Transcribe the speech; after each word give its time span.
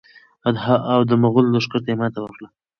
او 0.93 0.99
د 1.09 1.11
مغولو 1.21 1.53
لښکرو 1.55 1.83
ته 1.83 1.87
یې 1.91 1.97
ماته 2.01 2.19
ورکړه. 2.21 2.47